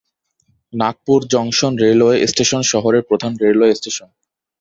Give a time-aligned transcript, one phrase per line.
[0.73, 4.09] Nagpur junction railway station শহরের প্রধান railway station.